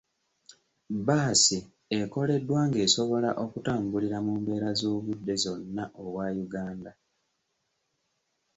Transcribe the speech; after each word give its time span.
Bbaasi 0.95 1.57
ekoleddwa 1.99 2.59
ng'esobola 2.67 3.29
okutambulira 3.43 4.17
mu 4.25 4.33
mbeera 4.39 4.69
z'obudde 4.79 5.35
zonna 5.43 5.83
obwa 6.01 6.25
Uganda. 6.45 6.91